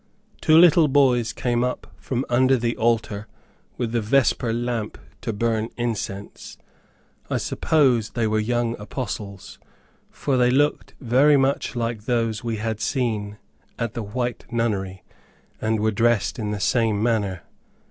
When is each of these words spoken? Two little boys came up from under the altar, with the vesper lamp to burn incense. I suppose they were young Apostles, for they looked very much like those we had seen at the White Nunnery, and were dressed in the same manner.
Two 0.41 0.57
little 0.57 0.87
boys 0.87 1.31
came 1.31 1.63
up 1.63 1.93
from 1.99 2.25
under 2.27 2.57
the 2.57 2.75
altar, 2.75 3.27
with 3.77 3.91
the 3.91 4.01
vesper 4.01 4.51
lamp 4.51 4.97
to 5.21 5.31
burn 5.31 5.69
incense. 5.77 6.57
I 7.29 7.37
suppose 7.37 8.09
they 8.09 8.25
were 8.25 8.39
young 8.39 8.75
Apostles, 8.79 9.59
for 10.09 10.37
they 10.37 10.49
looked 10.49 10.95
very 10.99 11.37
much 11.37 11.75
like 11.75 12.05
those 12.05 12.43
we 12.43 12.55
had 12.57 12.81
seen 12.81 13.37
at 13.77 13.93
the 13.93 14.01
White 14.01 14.43
Nunnery, 14.49 15.03
and 15.61 15.79
were 15.79 15.91
dressed 15.91 16.39
in 16.39 16.49
the 16.49 16.59
same 16.59 17.03
manner. 17.03 17.43